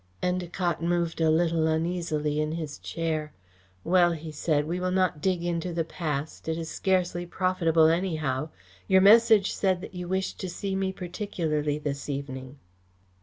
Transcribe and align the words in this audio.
Endacott 0.23 0.81
moved 0.81 1.21
a 1.21 1.29
little 1.29 1.67
uneasily 1.67 2.41
in 2.41 2.53
his 2.53 2.79
chair. 2.79 3.31
"Well," 3.83 4.13
he 4.13 4.31
said, 4.31 4.65
"we 4.65 4.79
will 4.79 4.89
not 4.89 5.21
dig 5.21 5.43
into 5.43 5.73
the 5.73 5.83
past. 5.83 6.47
It 6.47 6.57
is 6.57 6.69
scarcely 6.71 7.27
profitable, 7.27 7.85
anyhow. 7.85 8.49
Your 8.87 9.01
message 9.01 9.53
said 9.53 9.79
that 9.81 9.93
you 9.93 10.07
wished 10.07 10.39
to 10.39 10.49
see 10.49 10.75
me 10.75 10.91
particularly 10.91 11.77
this 11.77 12.09
evening." 12.09 12.57